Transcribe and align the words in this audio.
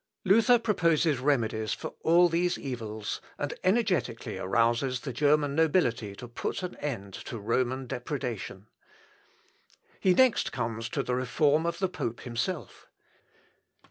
Luther 0.25 0.57
proposes 0.57 1.19
remedies 1.19 1.73
for 1.73 1.93
all 2.01 2.27
these 2.27 2.57
evils, 2.57 3.21
and 3.37 3.53
energetically 3.63 4.35
arouses 4.39 5.01
the 5.01 5.13
German 5.13 5.53
nobility 5.53 6.15
to 6.15 6.27
put 6.27 6.63
an 6.63 6.75
end 6.77 7.13
to 7.13 7.37
Roman 7.37 7.85
depredation. 7.85 8.65
He 9.99 10.15
next 10.15 10.51
comes 10.51 10.89
to 10.89 11.03
the 11.03 11.13
reform 11.13 11.67
of 11.67 11.77
the 11.77 11.87
pope 11.87 12.21
himself. 12.21 12.87